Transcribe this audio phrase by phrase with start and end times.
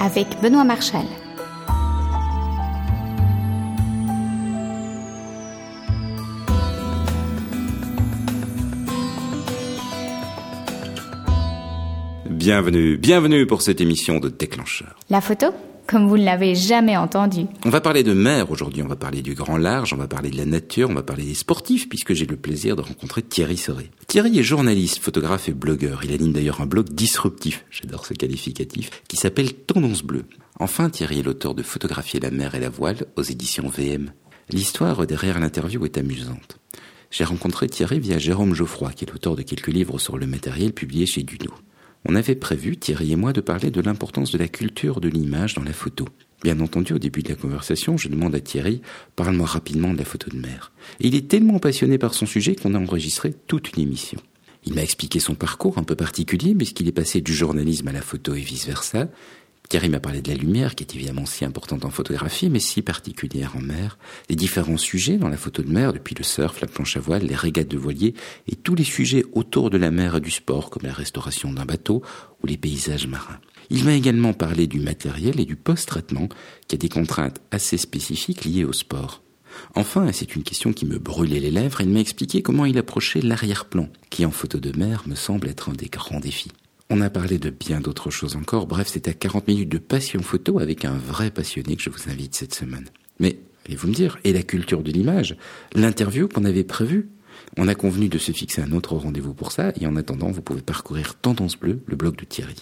[0.00, 1.04] avec Benoît Marchal.
[12.30, 14.96] Bienvenue, bienvenue pour cette émission de Déclencheur.
[15.10, 15.48] La photo?
[15.90, 17.46] Comme vous ne l'avez jamais entendu.
[17.64, 20.30] On va parler de mer aujourd'hui, on va parler du grand large, on va parler
[20.30, 23.56] de la nature, on va parler des sportifs, puisque j'ai le plaisir de rencontrer Thierry
[23.56, 23.90] Soré.
[24.06, 26.02] Thierry est journaliste, photographe et blogueur.
[26.04, 30.26] Il anime d'ailleurs un blog disruptif, j'adore ce qualificatif, qui s'appelle Tendance Bleue.
[30.60, 34.12] Enfin, Thierry est l'auteur de Photographier la mer et la voile aux éditions VM.
[34.48, 36.58] L'histoire derrière l'interview est amusante.
[37.10, 40.72] J'ai rencontré Thierry via Jérôme Geoffroy, qui est l'auteur de quelques livres sur le matériel
[40.72, 41.50] publiés chez Duno.
[42.08, 45.54] On avait prévu, Thierry et moi, de parler de l'importance de la culture de l'image
[45.54, 46.06] dans la photo.
[46.42, 48.80] Bien entendu, au début de la conversation, je demande à Thierry,
[49.16, 50.72] parle-moi rapidement de la photo de mer.
[50.98, 54.20] Il est tellement passionné par son sujet qu'on a enregistré toute une émission.
[54.64, 58.02] Il m'a expliqué son parcours un peu particulier, puisqu'il est passé du journalisme à la
[58.02, 59.08] photo et vice-versa,
[59.70, 62.82] Thierry m'a parlé de la lumière, qui est évidemment si importante en photographie, mais si
[62.82, 63.98] particulière en mer,
[64.28, 67.22] les différents sujets dans la photo de mer, depuis le surf, la planche à voile,
[67.22, 68.14] les régates de voilier,
[68.48, 71.66] et tous les sujets autour de la mer et du sport, comme la restauration d'un
[71.66, 72.02] bateau
[72.42, 73.38] ou les paysages marins.
[73.70, 76.28] Il m'a également parlé du matériel et du post-traitement,
[76.66, 79.22] qui a des contraintes assez spécifiques liées au sport.
[79.76, 82.76] Enfin, et c'est une question qui me brûlait les lèvres, il m'a expliqué comment il
[82.76, 86.50] approchait l'arrière-plan, qui en photo de mer me semble être un des grands défis.
[86.92, 88.66] On a parlé de bien d'autres choses encore.
[88.66, 92.10] Bref, c'était à 40 minutes de passion photo avec un vrai passionné que je vous
[92.10, 92.88] invite cette semaine.
[93.20, 95.36] Mais, allez-vous me dire, et la culture de l'image
[95.76, 97.08] L'interview qu'on avait prévue?
[97.56, 100.42] On a convenu de se fixer un autre rendez-vous pour ça, et en attendant, vous
[100.42, 102.56] pouvez parcourir Tendance Bleue, le blog de Thierry.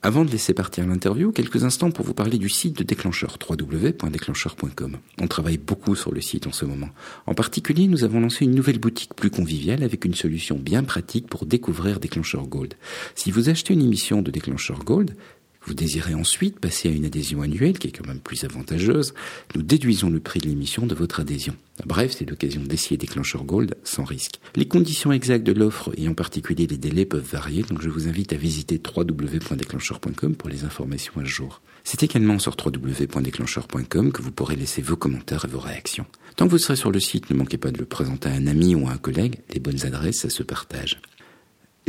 [0.00, 4.96] Avant de laisser partir l'interview, quelques instants pour vous parler du site de Déclencheur, www.déclencheur.com.
[5.20, 6.90] On travaille beaucoup sur le site en ce moment.
[7.26, 11.26] En particulier, nous avons lancé une nouvelle boutique plus conviviale avec une solution bien pratique
[11.26, 12.74] pour découvrir Déclencheur Gold.
[13.16, 15.16] Si vous achetez une émission de Déclencheur Gold,
[15.64, 19.14] vous désirez ensuite passer à une adhésion annuelle qui est quand même plus avantageuse,
[19.54, 21.54] nous déduisons le prix de l'émission de votre adhésion.
[21.86, 24.40] Bref, c'est l'occasion d'essayer Déclencheur Gold sans risque.
[24.56, 28.08] Les conditions exactes de l'offre et en particulier les délais peuvent varier, donc je vous
[28.08, 31.60] invite à visiter www.déclencheur.com pour les informations à jour.
[31.84, 36.06] C'est également sur www.déclencheur.com que vous pourrez laisser vos commentaires et vos réactions.
[36.36, 38.46] Tant que vous serez sur le site, ne manquez pas de le présenter à un
[38.46, 39.40] ami ou à un collègue.
[39.52, 41.00] Les bonnes adresses, ça se partage.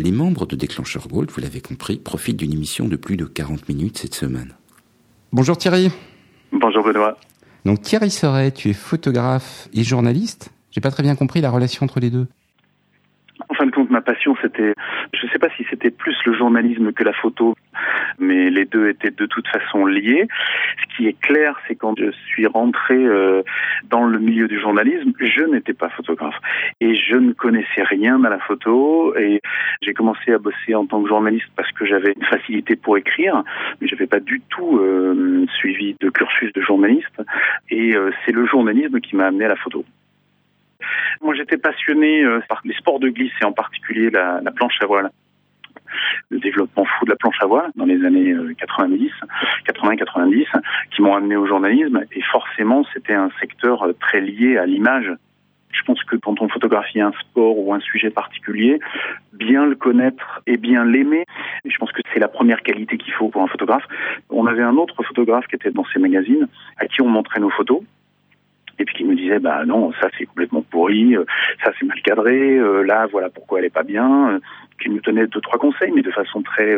[0.02, 3.68] Les membres de Déclencheur Gold, vous l'avez compris, profitent d'une émission de plus de 40
[3.68, 4.54] minutes cette semaine.
[5.34, 5.92] Bonjour Thierry.
[6.54, 7.18] Bonjour Benoît.
[7.66, 10.54] Donc Thierry Serret, tu es photographe et journaliste.
[10.72, 12.28] J'ai pas très bien compris la relation entre les deux
[13.48, 14.74] en fin de compte, ma passion, c'était,
[15.14, 17.56] je ne sais pas si c'était plus le journalisme que la photo,
[18.20, 20.28] mais les deux étaient de toute façon liés.
[20.82, 23.44] Ce qui est clair, c'est quand je suis rentré euh,
[23.90, 26.36] dans le milieu du journalisme, je n'étais pas photographe
[26.82, 29.42] et je ne connaissais rien à la photo et
[29.82, 33.44] j'ai commencé à bosser en tant que journaliste parce que j'avais une facilité pour écrire,
[33.80, 37.22] mais je n'avais pas du tout euh, suivi de cursus de journaliste
[37.70, 39.86] et euh, c'est le journalisme qui m'a amené à la photo.
[41.22, 45.10] Moi, j'étais passionné par les sports de glisse et en particulier la, planche à voile
[46.30, 49.12] le développement fou de la planche à voile dans les années 90,
[49.68, 50.46] 80-90,
[50.92, 52.02] qui m'ont amené au journalisme.
[52.12, 55.12] Et forcément, c'était un secteur euh, très lié à l'image.
[55.72, 58.80] Je pense que quand on photographie un sport ou un sujet particulier,
[59.34, 61.26] bien le connaître et bien l'aimer,
[61.64, 63.86] je pense que c'est la première qualité qu'il faut pour un photographe.
[64.30, 67.52] On avait un autre photographe qui était dans ces magazines, à qui on montrait nos
[67.52, 67.82] photos
[68.80, 71.26] et puis qui me disait bah non ça c'est complètement pourri, euh,
[71.64, 74.40] ça c'est mal cadré, euh, là voilà pourquoi elle est pas bien, euh,
[74.82, 76.78] qui nous donnait deux trois conseils mais de façon très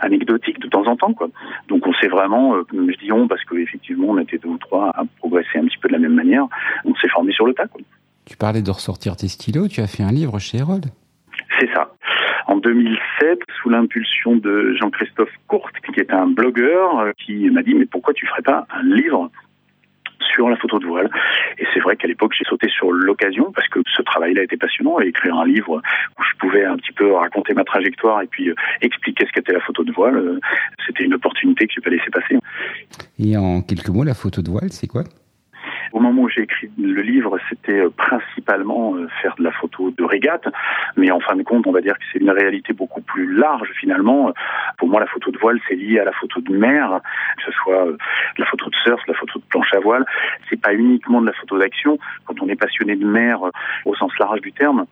[0.00, 1.28] anecdotique de temps en temps quoi.
[1.68, 5.02] Donc on s'est vraiment, je dis on parce qu'effectivement on était deux ou trois à
[5.18, 6.46] progresser un petit peu de la même manière,
[6.84, 7.80] on s'est formé sur le tas quoi.
[8.24, 10.86] Tu parlais de ressortir tes stylos, tu as fait un livre chez Herold.
[11.60, 11.92] C'est ça.
[12.48, 17.86] En 2007, sous l'impulsion de Jean-Christophe Courte, qui est un blogueur, qui m'a dit mais
[17.86, 19.30] pourquoi tu ferais pas un livre?
[20.20, 21.10] Sur la photo de voile.
[21.58, 25.00] Et c'est vrai qu'à l'époque, j'ai sauté sur l'occasion parce que ce travail-là était passionnant
[25.00, 25.76] et écrire un livre
[26.18, 29.52] où je pouvais un petit peu raconter ma trajectoire et puis euh, expliquer ce qu'était
[29.52, 30.40] la photo de voile, euh,
[30.86, 32.38] c'était une opportunité que je pas laisser passer.
[33.18, 35.04] Et en quelques mots, la photo de voile, c'est quoi?
[35.96, 39.90] Au moment où j'ai écrit le livre, c'était euh, principalement euh, faire de la photo
[39.90, 40.46] de régate,
[40.94, 43.70] mais en fin de compte, on va dire que c'est une réalité beaucoup plus large
[43.80, 44.30] finalement.
[44.76, 47.00] Pour moi, la photo de voile, c'est lié à la photo de mer,
[47.38, 47.96] que ce soit euh,
[48.36, 50.04] la photo de surf, la photo de planche à voile.
[50.50, 51.98] C'est pas uniquement de la photo d'action.
[52.26, 53.40] Quand on est passionné de mer
[53.86, 54.84] au sens large du terme,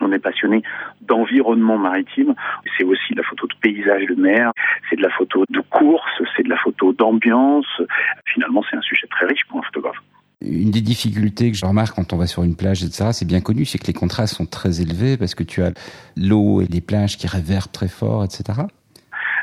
[0.00, 0.62] on est passionné
[1.00, 2.34] d'environnement maritime.
[2.76, 4.52] C'est aussi de la photo de paysage de mer,
[4.88, 7.80] c'est de la photo de course, c'est de la photo d'ambiance.
[8.26, 9.96] Finalement, c'est un sujet très riche pour un photographe.
[10.40, 13.40] Une des difficultés que je remarque quand on va sur une plage, etc., c'est bien
[13.40, 15.72] connu, c'est que les contrastes sont très élevés parce que tu as
[16.16, 18.60] l'eau et les plages qui réverbent très fort, etc.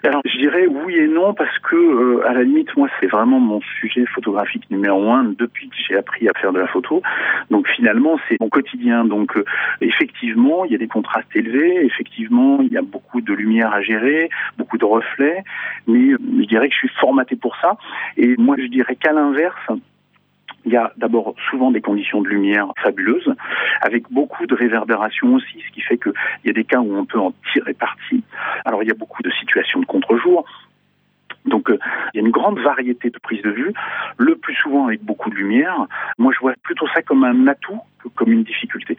[0.03, 3.39] Alors je dirais oui et non parce que euh, à la limite moi c'est vraiment
[3.39, 7.01] mon sujet photographique numéro un depuis que j'ai appris à faire de la photo.
[7.49, 9.03] Donc finalement c'est mon quotidien.
[9.03, 9.43] Donc euh,
[9.81, 13.81] effectivement il y a des contrastes élevés, effectivement il y a beaucoup de lumière à
[13.81, 15.43] gérer, beaucoup de reflets,
[15.87, 17.75] mais je dirais que je suis formaté pour ça.
[18.15, 19.71] Et moi je dirais qu'à l'inverse
[20.65, 23.33] il y a d'abord souvent des conditions de lumière fabuleuses,
[23.81, 26.13] avec beaucoup de réverbération aussi, ce qui fait qu'il
[26.45, 28.23] y a des cas où on peut en tirer parti.
[28.65, 30.45] Alors il y a beaucoup de situations de contre-jour,
[31.45, 31.77] donc euh,
[32.13, 33.73] il y a une grande variété de prises de vue,
[34.17, 35.87] le plus souvent avec beaucoup de lumière.
[36.17, 38.97] Moi je vois plutôt ça comme un atout que comme une difficulté.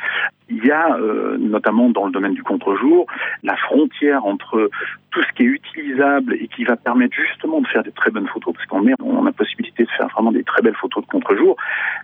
[0.48, 3.06] Il y a euh, notamment dans le domaine du contre-jour
[3.42, 4.70] la frontière entre
[5.10, 8.28] tout ce qui est utilisable et qui va permettre justement de faire des très bonnes
[8.28, 11.10] photos, parce qu'en mer on a possibilité de faire vraiment des très belles photos de
[11.10, 11.56] contre-jour,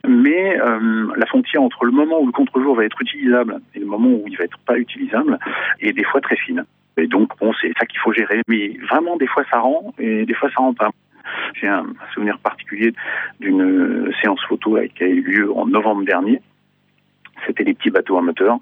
[0.07, 3.87] mais euh, la frontière entre le moment où le contre-jour va être utilisable et le
[3.87, 5.39] moment où il va être pas utilisable
[5.81, 6.65] est des fois très fine.
[6.97, 8.43] Et donc, bon, c'est ça qu'il faut gérer.
[8.49, 10.91] Mais vraiment, des fois, ça rend et des fois, ça rend pas.
[11.55, 12.93] J'ai un souvenir particulier
[13.41, 16.41] d'une séance photo qui a eu lieu en novembre dernier.
[17.47, 18.59] C'était des petits bateaux amateurs.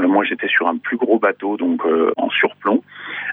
[0.00, 2.82] Euh, moi, j'étais sur un plus gros bateau, donc euh, en surplomb.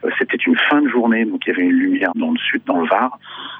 [0.03, 2.61] Euh, c'était une fin de journée, donc il y avait une lumière dans le sud,
[2.65, 3.17] dans le Var.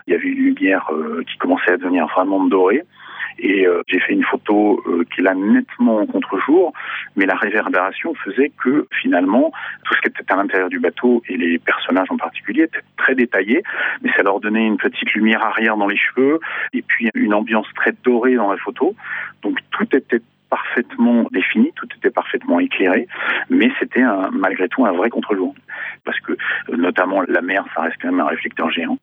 [0.07, 0.89] Il y avait une lumière
[1.27, 2.83] qui commençait à devenir vraiment dorée.
[3.41, 6.73] Et euh, j'ai fait une photo euh, qui l'a nettement en contre-jour,
[7.15, 9.51] mais la réverbération faisait que finalement,
[9.83, 13.15] tout ce qui était à l'intérieur du bateau et les personnages en particulier étaient très
[13.15, 13.63] détaillés,
[14.03, 16.39] mais ça leur donnait une petite lumière arrière dans les cheveux
[16.73, 18.95] et puis une ambiance très dorée dans la photo.
[19.41, 20.21] Donc tout était
[20.51, 23.07] parfaitement défini, tout était parfaitement éclairé,
[23.49, 25.55] mais c'était malgré tout un vrai contre-jour.
[26.03, 28.97] Parce que euh, notamment la mer, ça reste quand même un réflecteur géant.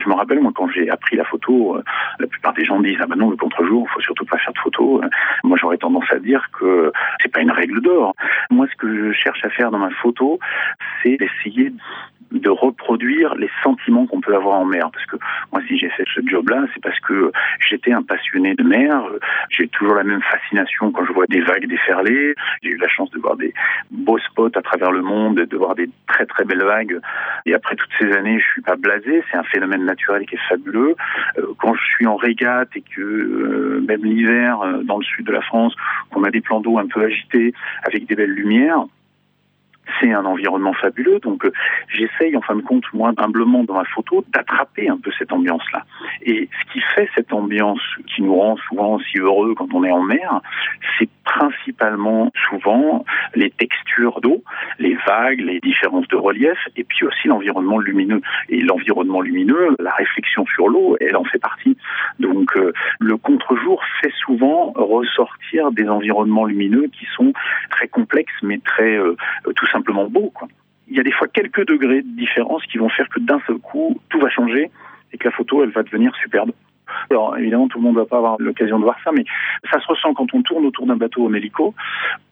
[0.00, 1.82] Je me rappelle, moi, quand j'ai appris la photo, euh,
[2.18, 4.58] la plupart des gens disent, ah ben non, le contre-jour, faut surtout pas faire de
[4.58, 5.02] photos.
[5.42, 6.92] Moi, j'aurais tendance à dire que
[7.22, 8.14] c'est pas une règle d'or.
[8.50, 10.38] Moi, ce que je cherche à faire dans ma photo,
[11.02, 11.72] c'est d'essayer
[12.34, 14.90] de reproduire les sentiments qu'on peut avoir en mer.
[14.92, 15.16] Parce que
[15.52, 17.32] moi, si j'ai fait ce job-là, c'est parce que
[17.68, 19.04] j'étais un passionné de mer.
[19.50, 22.34] J'ai toujours la même fascination quand je vois des vagues déferler.
[22.62, 23.52] J'ai eu la chance de voir des
[23.90, 27.00] beaux spots à travers le monde, de voir des très très belles vagues.
[27.46, 29.22] Et après toutes ces années, je suis pas blasé.
[29.30, 30.94] C'est un phénomène naturel qui est fabuleux.
[31.38, 35.26] Euh, quand je suis en régate et que euh, même l'hiver euh, dans le sud
[35.26, 35.74] de la France,
[36.10, 37.54] qu'on a des plans d'eau un peu agités
[37.84, 38.84] avec des belles lumières,
[40.00, 41.18] c'est un environnement fabuleux.
[41.20, 41.52] Donc, euh,
[41.88, 45.84] j'essaye, en fin de compte, moi, humblement dans ma photo, d'attraper un peu cette ambiance-là.
[46.22, 47.80] Et ce qui fait cette ambiance
[48.14, 50.40] qui nous rend souvent si heureux quand on est en mer,
[50.98, 53.04] c'est principalement souvent
[53.34, 54.42] les textures d'eau,
[54.78, 58.20] les vagues, les différences de relief, et puis aussi l'environnement lumineux.
[58.48, 61.76] Et l'environnement lumineux, la réflexion sur l'eau, elle en fait partie.
[62.18, 67.32] Donc, euh, le contre-jour fait souvent ressortir des environnements lumineux qui sont
[67.74, 69.16] très complexes, mais très euh,
[69.56, 70.32] tout simplement beau.
[70.88, 73.58] Il y a des fois quelques degrés de différence qui vont faire que d'un seul
[73.58, 74.70] coup, tout va changer
[75.12, 76.52] et que la photo, elle va devenir superbe.
[77.10, 79.24] Alors évidemment, tout le monde ne va pas avoir l'occasion de voir ça, mais
[79.70, 81.74] ça se ressent quand on tourne autour d'un bateau en hélico,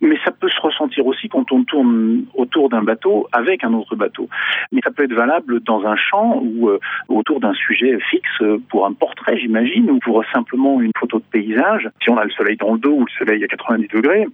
[0.00, 3.96] mais ça peut se ressentir aussi quand on tourne autour d'un bateau avec un autre
[3.96, 4.28] bateau.
[4.70, 6.78] Mais ça peut être valable dans un champ ou euh,
[7.08, 11.24] autour d'un sujet fixe euh, pour un portrait, j'imagine, ou pour simplement une photo de
[11.30, 11.88] paysage.
[12.02, 14.26] Si on a le soleil dans le dos ou le soleil à 90 degrés,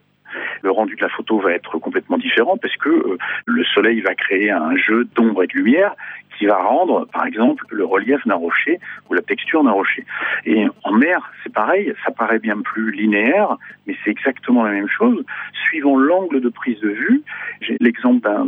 [0.62, 4.14] le rendu de la photo va être complètement différent parce que euh, le soleil va
[4.14, 5.94] créer un jeu d'ombre et de lumière
[6.38, 8.78] qui va rendre, par exemple, le relief d'un rocher
[9.10, 10.04] ou la texture d'un rocher.
[10.46, 14.88] Et en mer, c'est pareil, ça paraît bien plus linéaire, mais c'est exactement la même
[14.88, 15.24] chose.
[15.64, 17.22] Suivant l'angle de prise de vue,
[17.60, 18.46] j'ai l'exemple d'un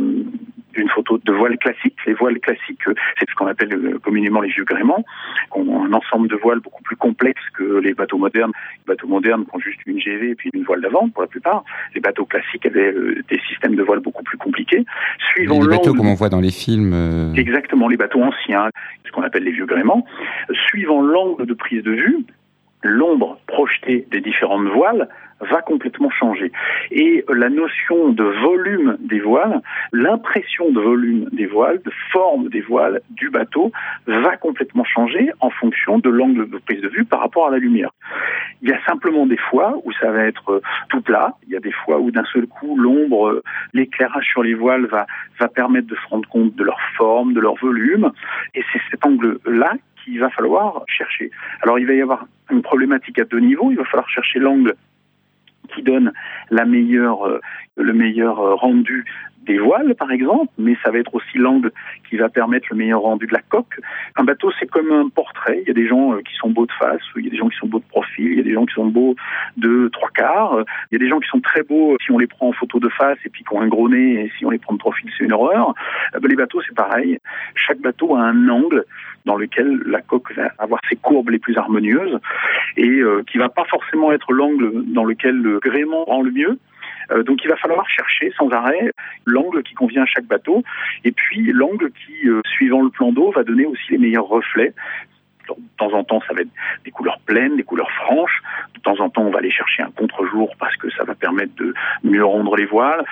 [0.73, 1.95] d'une photo de voile classique.
[2.05, 5.03] Les voiles classiques, c'est ce qu'on appelle euh, communément les vieux gréments,
[5.51, 8.51] qui ont un ensemble de voiles beaucoup plus complexe que les bateaux modernes.
[8.85, 11.27] Les bateaux modernes qui ont juste une GV et puis une voile d'avant pour la
[11.27, 11.63] plupart.
[11.95, 14.85] Les bateaux classiques avaient euh, des systèmes de voiles beaucoup plus compliqués.
[15.33, 16.93] Suivant les bateaux comme on voit dans les films.
[16.93, 18.69] Euh, Exactement, les bateaux anciens,
[19.05, 20.05] ce qu'on appelle les vieux gréments.
[20.67, 22.25] Suivant l'angle de prise de vue,
[22.83, 25.07] l'ombre projetée des différentes voiles
[25.41, 26.51] va complètement changer.
[26.91, 32.61] Et la notion de volume des voiles, l'impression de volume des voiles, de forme des
[32.61, 33.71] voiles du bateau
[34.07, 37.57] va complètement changer en fonction de l'angle de prise de vue par rapport à la
[37.57, 37.91] lumière.
[38.61, 41.57] Il y a simplement des fois où ça va être euh, tout plat, il y
[41.57, 43.43] a des fois où d'un seul coup l'ombre, euh,
[43.73, 45.07] l'éclairage sur les voiles va,
[45.39, 48.11] va permettre de se rendre compte de leur forme, de leur volume,
[48.53, 51.31] et c'est cet angle-là qu'il va falloir chercher.
[51.61, 54.75] Alors il va y avoir une problématique à deux niveaux, il va falloir chercher l'angle
[55.73, 56.13] qui donne
[57.27, 57.39] euh,
[57.75, 59.05] le meilleur euh, rendu
[59.45, 61.71] des voiles, par exemple, mais ça va être aussi l'angle
[62.09, 63.79] qui va permettre le meilleur rendu de la coque.
[64.15, 65.59] Un bateau, c'est comme un portrait.
[65.63, 67.37] Il y a des gens euh, qui sont beaux de face, il y a des
[67.37, 69.15] gens qui sont beaux de profil, il y a des gens qui sont beaux
[69.57, 72.27] de trois quarts, il y a des gens qui sont très beaux si on les
[72.27, 74.49] prend en photo de face et puis qui ont un gros nez, et si on
[74.49, 75.73] les prend de profil, c'est une horreur.
[76.15, 77.17] Euh, ben, les bateaux, c'est pareil.
[77.55, 78.85] Chaque bateau a un angle
[79.25, 82.19] dans lequel la coque va avoir ses courbes les plus harmonieuses
[82.77, 86.57] et euh, qui va pas forcément être l'angle dans lequel le gréement rend le mieux,
[87.25, 88.91] donc il va falloir chercher sans arrêt
[89.25, 90.63] l'angle qui convient à chaque bateau
[91.03, 94.73] et puis l'angle qui, euh, suivant le plan d'eau, va donner aussi les meilleurs reflets.
[95.47, 96.51] De temps en temps, ça va être
[96.85, 98.41] des couleurs pleines, des couleurs franches.
[98.75, 101.53] De temps en temps, on va aller chercher un contre-jour parce que ça va permettre
[101.55, 103.03] de mieux rendre les voiles.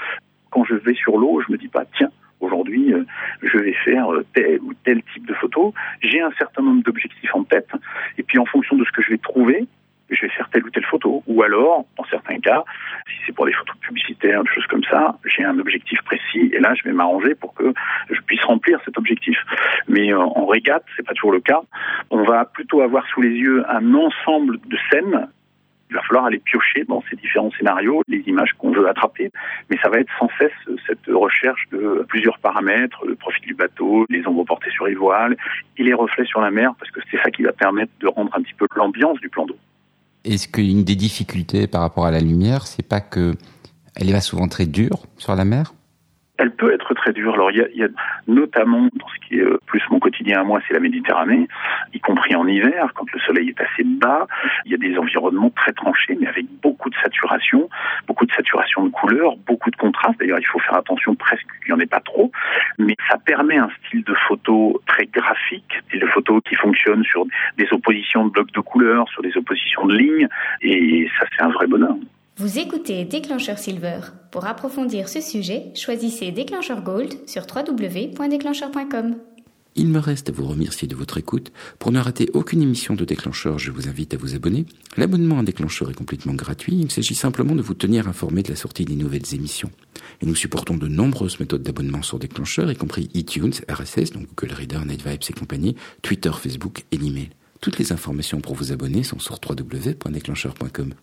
[0.52, 3.04] Quand je vais sur l'eau, je me dis pas, tiens, aujourd'hui, euh,
[3.42, 5.74] je vais faire tel ou tel type de photo.
[6.02, 7.70] J'ai un certain nombre d'objectifs en tête.
[8.18, 9.68] Et puis, en fonction de ce que je vais trouver,
[10.16, 11.24] je vais faire telle ou telle photo.
[11.28, 12.64] Ou alors, dans certains cas,
[13.08, 16.60] si c'est pour des photos publicitaires, des choses comme ça, j'ai un objectif précis et
[16.60, 17.74] là, je vais m'arranger pour que
[18.10, 19.38] je puisse remplir cet objectif.
[19.88, 21.62] Mais euh, en régate, c'est pas toujours le cas.
[22.10, 25.28] On va plutôt avoir sous les yeux un ensemble de scènes
[25.90, 29.32] il va falloir aller piocher dans ces différents scénarios les images qu'on veut attraper,
[29.70, 30.52] mais ça va être sans cesse
[30.86, 35.36] cette recherche de plusieurs paramètres, le profil du bateau, les ombres portées sur les voiles
[35.78, 38.32] et les reflets sur la mer, parce que c'est ça qui va permettre de rendre
[38.36, 39.58] un petit peu l'ambiance du plan d'eau.
[40.26, 43.36] Est-ce qu'une des difficultés par rapport à la lumière, c'est pas que
[43.96, 45.74] elle va souvent très dure sur la mer?
[46.40, 47.34] Elle peut être très dure.
[47.34, 47.88] Alors il y a,
[48.28, 51.48] notamment dans ce qui est euh, plus mon quotidien à moi, c'est la Méditerranée,
[51.94, 54.26] y compris en hiver, quand le soleil est assez bas,
[54.66, 57.70] il y a des environnements très tranchés, mais avec beaucoup de saturation,
[58.08, 60.18] beaucoup de saturation de couleurs, beaucoup de contraste.
[60.20, 62.32] D'ailleurs, il faut faire attention presque qu'il n'y en ait pas trop,
[62.78, 67.26] mais ça permet un style de photo très graphique, style de photo qui fonctionne sur
[67.58, 70.30] des oppositions de blocs de couleurs, sur des oppositions de lignes,
[70.62, 71.96] et ça c'est un vrai bonheur.
[72.40, 74.00] Vous écoutez Déclencheur Silver.
[74.32, 79.18] Pour approfondir ce sujet, choisissez Déclencheur Gold sur www.déclencheur.com.
[79.76, 81.52] Il me reste à vous remercier de votre écoute.
[81.80, 84.66] Pour ne rater aucune émission de Déclencheur, je vous invite à vous abonner.
[84.96, 86.80] L'abonnement à Déclencheur est complètement gratuit.
[86.80, 89.72] Il s'agit simplement de vous tenir informé de la sortie des nouvelles émissions.
[90.22, 94.54] Et nous supportons de nombreuses méthodes d'abonnement sur Déclencheur, y compris iTunes, RSS, donc Google
[94.54, 97.32] Reader, NetVibes et compagnie, Twitter, Facebook et l'email.
[97.60, 100.94] Toutes les informations pour vous abonner sont sur www.déclencheur.com.